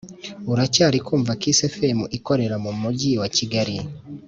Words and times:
Uracyari 0.51 0.97
kumva 1.07 1.31
kiss 1.41 1.59
fm 1.75 1.99
ikorera 2.17 2.55
mu 2.63 2.71
mujyi 2.81 3.11
wa 3.21 3.27
kigali 3.35 3.77